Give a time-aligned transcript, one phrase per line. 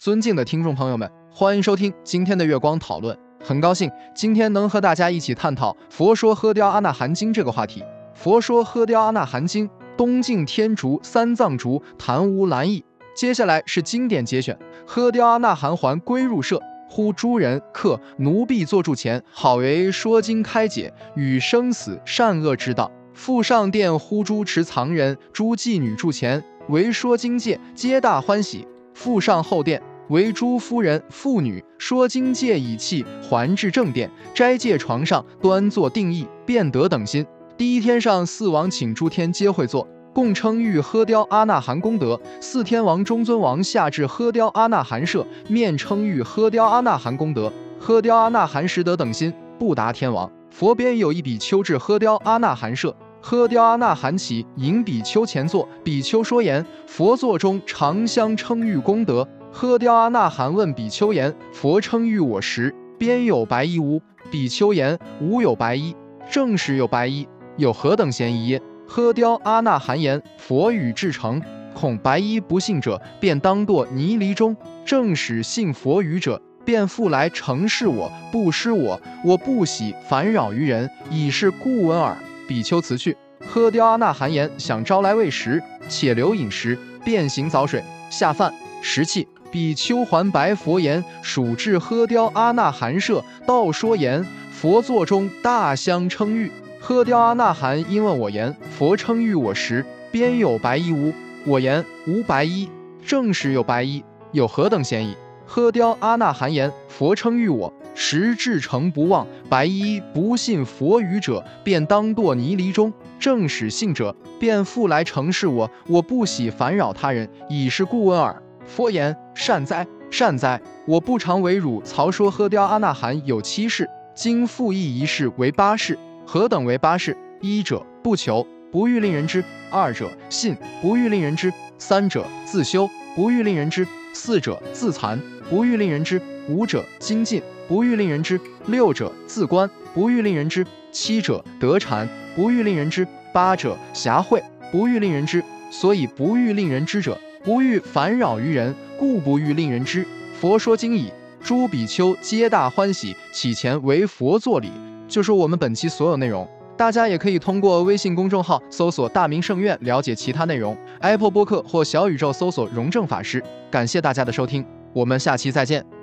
[0.00, 3.14] 尊敬的听众朋友们，欢迎收听今天的月光讨论。
[3.44, 7.82] 很高兴今天能和大家一起探讨《佛说喝雕阿那含经》这个话题。
[8.14, 9.68] 《佛说喝雕阿那含经》，
[9.98, 12.82] 东晋天竺三藏竺昙无兰译。
[13.14, 16.58] 接下来是经典节选：喝雕阿那含还归入舍，
[16.88, 22.90] 呼诸人客奴婢坐住前，好为说经开解，与生死善恶之道。
[23.12, 28.66] 复上殿呼诸持藏人、诸妓女住前，为说经戒，皆大欢喜。
[28.92, 37.24] 复上后殿，为诸夫人妇女说经戒以气还至正殿，斋戒床上端坐定意，便得等心。
[37.56, 42.20] 第一天上四王请诸天皆会坐，共称誉喝雕阿那含功德。
[42.40, 47.52] 四天王中尊王下至喝雕阿那含舍，面称誉喝雕阿那含功德。
[47.78, 50.28] 喝雕阿那含时得等心，不达天王。
[50.50, 52.92] 佛边有一比丘至喝雕阿那含舍。
[53.22, 55.68] 喝雕阿那含起，迎比丘前坐。
[55.84, 59.28] 比丘说言：佛座中常相称誉功德。
[59.52, 64.00] 喝雕阿那含问比丘言：佛称誉我时，边有白衣无？
[64.30, 65.94] 比丘言：无有白衣。
[66.30, 68.60] 正是有白衣，有何等嫌疑？
[68.86, 71.42] 喝雕阿那含言：佛语至诚，
[71.74, 74.56] 恐白衣不信者，便当堕泥犁中。
[74.84, 82.16] 正使信佛语者，便复来承事我，不施我，我不喜烦扰于人，已是故闻耳。
[82.46, 96.50] 比丘辞去，喝雕阿那含言：“想招来喂食，且留饮食，便行早水下饭食气。”比丘还白佛言：“属至喝雕阿那含舍，道说言：佛座中大相称誉。
[96.78, 101.12] 喝雕阿那含因问我言：佛称誉我时，边有白衣无？
[101.44, 102.68] 我言无白衣。
[103.04, 105.16] 正是有白衣，有何等嫌疑？
[105.46, 115.68] 喝雕阿那含言：佛称誉我。”时至诚不忘，白衣不信佛语者，便当堕泥犁中；正使信者，便复来承事我。
[115.88, 118.40] 我不喜烦扰他人，已是故问耳。
[118.66, 120.60] 佛言：善哉，善哉！
[120.86, 125.98] 我不常为汝曹说喝雕阿那含有七世，今复议一事为八世。
[126.26, 127.16] 何等为八世？
[127.40, 135.18] 一者不求，不欲令人知；二者信，不欲令人知；三者自修，不欲令人知；四者自残，
[135.48, 137.42] 不欲令人知；五者精进。
[137.66, 142.04] 不欲令人知，六者自观；不欲令人知，七者得禅；
[142.34, 144.40] 不欲令人知，八者狭慧；
[144.72, 150.06] 不欲令人知，所以不欲令人知者，不欲烦扰于人，故不欲令人知。
[150.38, 151.10] 佛说经已，
[151.42, 154.70] 诸比丘皆大欢喜，起前为佛作礼。
[155.08, 163.42] 就是我们本期所有内容，大家也可以通过微信公众号搜索“大明圣院”了解其他内容，Apple 播客或小宇宙搜索“荣正法师”。
[163.70, 165.99] 感谢大家的收听，我们下期再见。